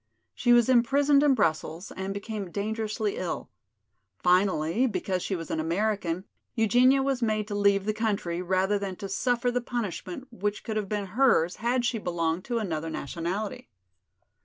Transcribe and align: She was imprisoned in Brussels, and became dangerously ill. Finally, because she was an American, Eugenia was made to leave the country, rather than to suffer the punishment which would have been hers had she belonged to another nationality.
She 0.33 0.51
was 0.51 0.67
imprisoned 0.67 1.21
in 1.21 1.35
Brussels, 1.35 1.91
and 1.95 2.11
became 2.11 2.49
dangerously 2.49 3.17
ill. 3.17 3.51
Finally, 4.17 4.87
because 4.87 5.21
she 5.21 5.35
was 5.35 5.51
an 5.51 5.59
American, 5.59 6.25
Eugenia 6.55 7.03
was 7.03 7.21
made 7.21 7.47
to 7.49 7.53
leave 7.53 7.85
the 7.85 7.93
country, 7.93 8.41
rather 8.41 8.79
than 8.79 8.95
to 8.95 9.07
suffer 9.07 9.51
the 9.51 9.61
punishment 9.61 10.27
which 10.33 10.67
would 10.67 10.75
have 10.75 10.89
been 10.89 11.05
hers 11.05 11.57
had 11.57 11.85
she 11.85 11.99
belonged 11.99 12.43
to 12.45 12.57
another 12.57 12.89
nationality. 12.89 13.69